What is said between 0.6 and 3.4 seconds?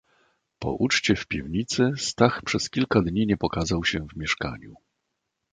uczcie w piwnicy, Stach przez kilka dni nie